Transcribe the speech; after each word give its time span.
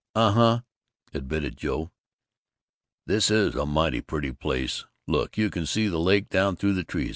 "Uh 0.15 0.31
huh," 0.31 0.61
admitted 1.13 1.57
Joe. 1.57 1.91
"This 3.05 3.29
is 3.29 3.53
a 3.53 3.67
mighty 3.67 4.01
pretty 4.01 4.31
place. 4.31 4.83
Look, 5.05 5.37
you 5.37 5.51
can 5.51 5.67
see 5.67 5.87
the 5.89 5.99
lake 5.99 6.27
down 6.27 6.55
through 6.55 6.73
the 6.73 6.83
trees. 6.83 7.09